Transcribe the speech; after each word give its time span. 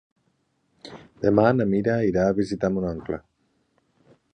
Demà 1.27 1.45
na 1.59 1.69
Mira 1.75 2.01
irà 2.13 2.27
a 2.31 2.35
visitar 2.41 2.75
mon 2.79 2.93
oncle. 2.97 3.23